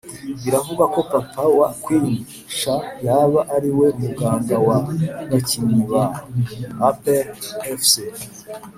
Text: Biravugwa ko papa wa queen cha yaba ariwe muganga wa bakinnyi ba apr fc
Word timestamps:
Biravugwa 0.43 0.85
ko 0.93 0.99
papa 1.11 1.43
wa 1.59 1.69
queen 1.83 2.13
cha 2.57 2.75
yaba 3.05 3.39
ariwe 3.55 3.87
muganga 4.01 4.55
wa 4.67 4.77
bakinnyi 5.29 5.83
ba 5.91 6.05
apr 6.89 7.25
fc 7.79 7.93